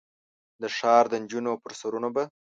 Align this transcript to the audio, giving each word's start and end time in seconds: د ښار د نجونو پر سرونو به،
د 0.61 0.63
ښار 0.77 1.03
د 1.09 1.13
نجونو 1.23 1.51
پر 1.63 1.71
سرونو 1.79 2.09
به، 2.15 2.23